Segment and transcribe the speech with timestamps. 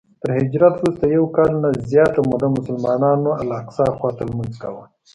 [0.21, 4.83] تر هجرت وروسته یو کال نه زیاته موده مسلمانانو الاقصی خواته لمونځ کاوه.